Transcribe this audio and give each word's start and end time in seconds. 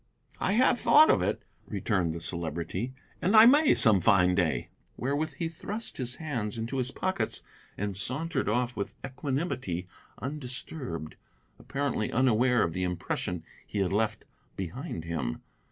"I 0.39 0.53
have 0.53 0.79
thought 0.79 1.11
of 1.11 1.21
it," 1.21 1.43
returned 1.67 2.15
the 2.15 2.19
Celebrity, 2.19 2.95
"and 3.21 3.35
I 3.35 3.45
may, 3.45 3.75
some 3.75 4.01
fine 4.01 4.33
day." 4.33 4.69
Wherewith 4.97 5.33
he 5.37 5.47
thrust 5.47 5.97
his 5.97 6.15
hands 6.15 6.57
into 6.57 6.77
his 6.77 6.89
pockets 6.89 7.43
and 7.77 7.95
sauntered 7.95 8.49
off 8.49 8.75
with 8.75 8.95
equanimity 9.05 9.85
undisturbed, 10.19 11.17
apparently 11.59 12.11
unaware 12.11 12.63
of 12.63 12.73
the 12.73 12.81
impression 12.81 13.43
he 13.63 13.77
had 13.77 13.93
left 13.93 14.25
behind 14.55 15.03
him. 15.05 15.43